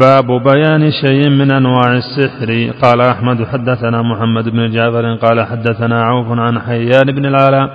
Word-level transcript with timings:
باب 0.00 0.26
بيان 0.26 0.90
شيء 0.90 1.28
من 1.28 1.52
أنواع 1.52 1.92
السحر. 1.92 2.70
قال 2.82 3.00
أحمد 3.00 3.44
حدثنا 3.44 4.02
محمد 4.02 4.48
بن 4.48 4.70
جعفر 4.70 5.14
قال 5.14 5.46
حدثنا 5.46 6.04
عوف 6.04 6.26
عن 6.30 6.58
حيان 6.58 7.06
بن 7.16 7.26
العلاء 7.26 7.68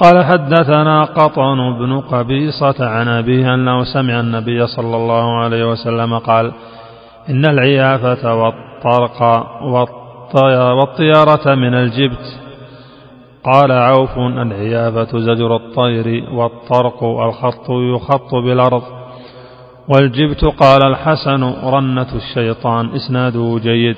قال 0.00 0.24
حدثنا 0.24 1.04
قطن 1.04 1.78
بن 1.78 2.00
قبيصة 2.00 2.88
عن 2.88 3.08
أبيه 3.08 3.54
أنه 3.54 3.84
سمع 3.84 4.20
النبي 4.20 4.66
صلى 4.66 4.96
الله 4.96 5.38
عليه 5.40 5.70
وسلم 5.70 6.18
قال 6.18 6.52
إن 7.30 7.44
العيافة 7.44 8.34
والطرق 8.34 9.22
والطيارة 10.78 11.54
من 11.54 11.74
الجبت. 11.74 12.38
قال 13.44 13.72
عوف 13.72 14.18
العيافة 14.18 15.18
زجر 15.18 15.56
الطير 15.56 16.24
والطرق 16.32 17.04
الخط 17.04 17.70
يخط 17.70 18.34
بالأرض 18.34 18.82
والجبت 19.88 20.44
قال 20.44 20.86
الحسن 20.86 21.42
رنة 21.64 22.06
الشيطان 22.14 22.90
إسناده 22.96 23.60
جيد. 23.62 23.96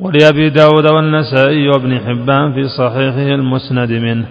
ولأبي 0.00 0.50
داود 0.50 0.86
والنسائي 0.86 1.68
وابن 1.68 1.98
حبان 1.98 2.52
في 2.52 2.68
صحيحه 2.68 3.34
المسند 3.34 3.92
منه. 3.92 4.26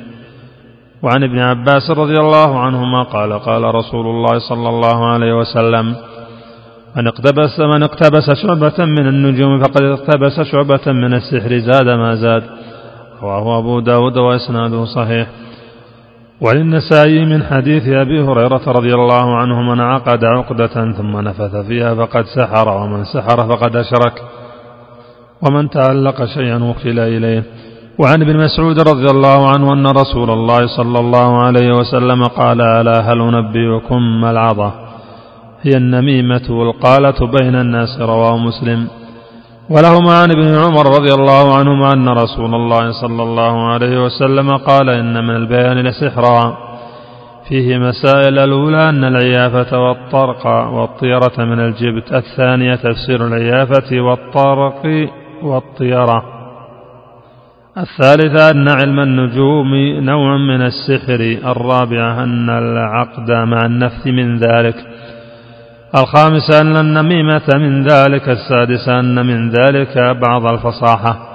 وعن 1.03 1.23
ابن 1.23 1.39
عباس 1.39 1.91
رضي 1.91 2.17
الله 2.19 2.59
عنهما 2.59 3.03
قال 3.03 3.39
قال 3.39 3.75
رسول 3.75 4.05
الله 4.05 4.39
صلى 4.49 4.69
الله 4.69 5.05
عليه 5.05 5.33
وسلم 5.33 5.95
من 6.95 7.07
اقتبس 7.07 7.59
من 7.59 7.83
اقتبس 7.83 8.31
شعبة 8.43 8.85
من 8.85 9.07
النجوم 9.07 9.59
فقد 9.59 9.83
اقتبس 9.83 10.41
شعبة 10.41 10.85
من 10.87 11.13
السحر 11.13 11.57
زاد 11.57 11.87
ما 11.89 12.15
زاد. 12.15 12.43
رواه 13.21 13.59
أبو 13.59 13.79
داود 13.79 14.17
وإسناده 14.17 14.85
صحيح. 14.85 15.27
وللنسائي 16.43 17.25
من 17.25 17.43
حديث 17.43 17.87
أبي 17.87 18.21
هريرة 18.21 18.61
رضي 18.67 18.93
الله 18.93 19.37
عنه 19.37 19.61
من 19.61 19.79
عقد 19.81 20.23
عقدة 20.23 20.91
ثم 20.97 21.17
نفث 21.17 21.55
فيها 21.55 21.95
فقد 21.95 22.25
سحر 22.35 22.69
ومن 22.69 23.03
سحر 23.03 23.37
فقد 23.49 23.75
أشرك 23.75 24.21
ومن 25.41 25.69
تعلق 25.69 26.25
شيئا 26.25 26.63
وكل 26.63 26.99
إليه. 26.99 27.43
وعن 27.99 28.21
ابن 28.21 28.37
مسعود 28.37 28.79
رضي 28.79 29.05
الله 29.05 29.49
عنه 29.49 29.73
أن 29.73 29.87
رسول 29.87 30.29
الله 30.29 30.67
صلى 30.77 30.99
الله 30.99 31.43
عليه 31.43 31.73
وسلم 31.73 32.23
قال 32.23 32.61
ألا 32.61 32.99
هل 32.99 33.21
أنبئكم 33.21 34.21
ما 34.21 34.31
العظة؟ 34.31 34.71
هي 35.61 35.71
النميمة 35.77 36.47
والقالة 36.49 37.27
بين 37.39 37.55
الناس 37.55 37.99
رواه 38.01 38.37
مسلم. 38.37 38.87
ولهما 39.69 40.21
عن 40.21 40.31
ابن 40.31 40.57
عمر 40.57 40.85
رضي 40.85 41.13
الله 41.13 41.57
عنهما 41.57 41.93
أن 41.93 42.09
رسول 42.09 42.55
الله 42.55 42.91
صلى 43.01 43.23
الله 43.23 43.71
عليه 43.71 44.03
وسلم 44.03 44.57
قال 44.57 44.89
إن 44.89 45.23
من 45.23 45.35
البيان 45.35 45.77
لسحرا. 45.77 46.57
فيه 47.49 47.77
مسائل 47.77 48.39
الأولى 48.39 48.89
أن 48.89 49.03
العيافة 49.03 49.79
والطرق 49.79 50.47
والطيرة 50.47 51.45
من 51.45 51.59
الجبت. 51.59 52.13
الثانية 52.13 52.75
تفسير 52.75 53.27
العيافة 53.27 54.01
والطرق 54.01 55.09
والطيرة. 55.43 56.23
الثالثة 57.77 58.51
أن 58.51 58.69
علم 58.69 58.99
النجوم 58.99 59.75
نوع 59.99 60.37
من 60.37 60.61
السحر. 60.61 61.51
الرابعة 61.51 62.23
أن 62.23 62.49
العقد 62.49 63.31
مع 63.31 63.65
النفث 63.65 64.07
من 64.07 64.37
ذلك. 64.37 64.75
الخامسة 65.95 66.61
أن 66.61 66.77
النميمة 66.77 67.47
من 67.55 67.83
ذلك 67.87 68.29
السادسة 68.29 68.99
أن 68.99 69.25
من 69.25 69.49
ذلك 69.49 69.97
بعض 70.21 70.45
الفصاحة. 70.53 71.32